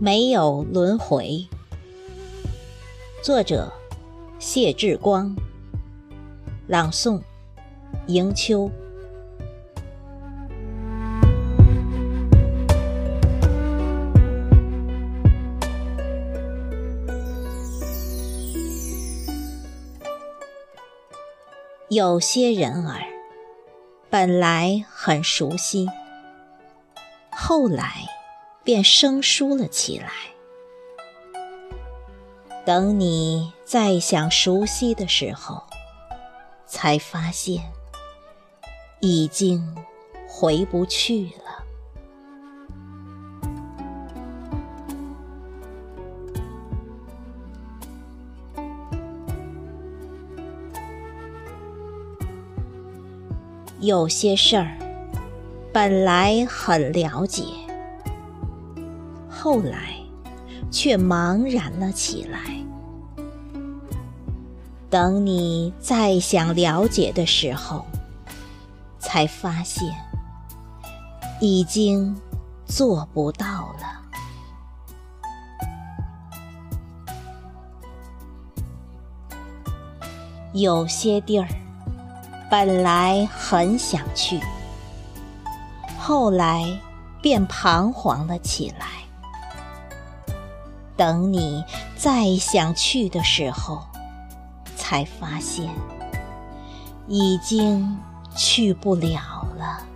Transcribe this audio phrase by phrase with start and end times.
[0.00, 1.44] 没有轮回。
[3.20, 3.72] 作者：
[4.38, 5.34] 谢志光。
[6.68, 7.20] 朗诵：
[8.06, 8.70] 迎秋。
[21.88, 23.02] 有些人儿，
[24.08, 25.88] 本来很熟悉，
[27.30, 28.04] 后来
[28.68, 30.10] 便生疏了起来。
[32.66, 35.62] 等你再想熟悉的时候，
[36.66, 37.72] 才发现
[39.00, 39.74] 已经
[40.28, 41.64] 回不去了。
[53.80, 54.76] 有些事儿
[55.72, 57.44] 本来很了解，
[59.40, 59.94] 后来
[60.68, 62.40] 却茫然了起来。
[64.90, 67.86] 等你再想了解的时候，
[68.98, 69.94] 才发现
[71.40, 72.20] 已经
[72.66, 74.02] 做不到了。
[80.52, 81.46] 有些地儿。
[82.50, 84.40] 本来很想去，
[85.98, 86.64] 后来
[87.20, 88.86] 便彷徨了起来。
[90.98, 91.64] 等你
[91.96, 93.86] 再想去的时候，
[94.76, 95.70] 才发现
[97.06, 97.96] 已经
[98.36, 99.86] 去不了了。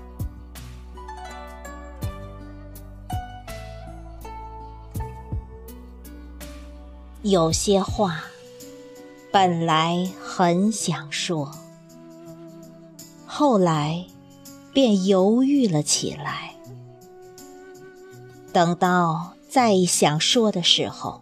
[7.22, 8.22] 有些话
[9.32, 11.50] 本来很想说。
[13.26, 14.06] 后来，
[14.72, 16.54] 便犹豫了起来。
[18.52, 21.20] 等到再想说的时候，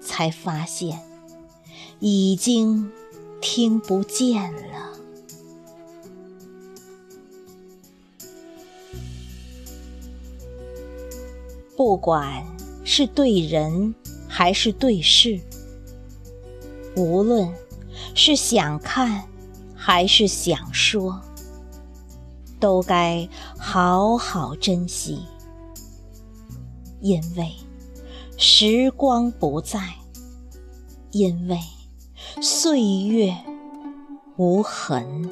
[0.00, 1.02] 才发现
[1.98, 2.90] 已经
[3.42, 4.88] 听不见了。
[11.76, 12.42] 不管
[12.86, 13.94] 是对人
[14.26, 15.38] 还是对事，
[16.96, 17.52] 无论
[18.14, 19.28] 是想看。
[19.82, 21.20] 还是想说，
[22.60, 23.26] 都该
[23.58, 25.24] 好好珍惜，
[27.00, 27.54] 因为
[28.36, 29.80] 时光不再，
[31.10, 31.58] 因为
[32.42, 33.34] 岁月
[34.36, 35.30] 无痕，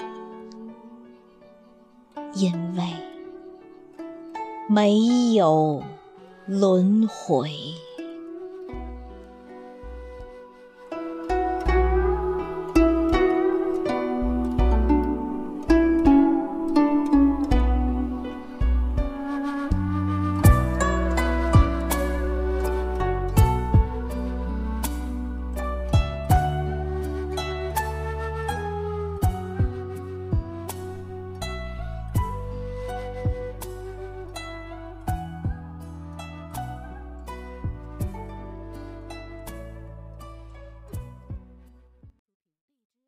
[2.34, 2.82] 因为
[4.68, 5.82] 没有
[6.46, 7.50] 轮回。